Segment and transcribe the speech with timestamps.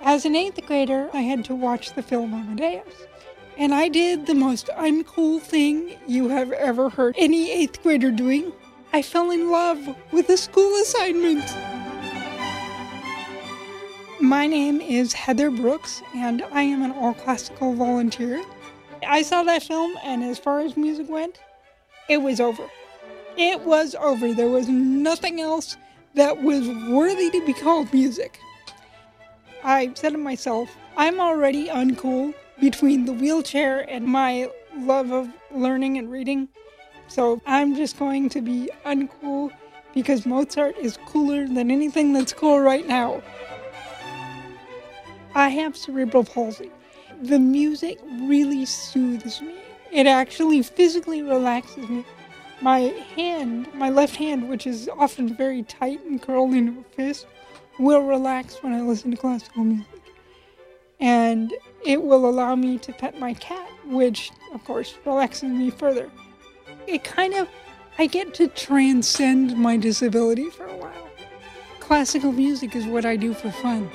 [0.00, 3.06] As an eighth grader, I had to watch the film Amadeus.
[3.58, 8.52] And I did the most uncool thing you have ever heard any eighth grader doing.
[8.94, 11.44] I fell in love with a school assignment.
[14.20, 18.42] My name is Heather Brooks, and I am an all classical volunteer.
[19.06, 21.40] I saw that film, and as far as music went,
[22.08, 22.68] it was over.
[23.36, 24.32] It was over.
[24.32, 25.76] There was nothing else
[26.14, 28.38] that was worthy to be called music.
[29.64, 35.98] I said to myself, I'm already uncool between the wheelchair and my love of learning
[35.98, 36.48] and reading.
[37.08, 39.50] So I'm just going to be uncool
[39.94, 43.22] because Mozart is cooler than anything that's cool right now.
[45.34, 46.70] I have cerebral palsy.
[47.22, 49.54] The music really soothes me.
[49.90, 52.04] It actually physically relaxes me.
[52.62, 57.26] My hand, my left hand, which is often very tight and curled into a fist,
[57.80, 60.00] will relax when I listen to classical music.
[61.00, 61.52] And
[61.84, 66.08] it will allow me to pet my cat, which, of course, relaxes me further.
[66.86, 67.48] It kind of,
[67.98, 71.08] I get to transcend my disability for a while.
[71.80, 73.90] Classical music is what I do for fun.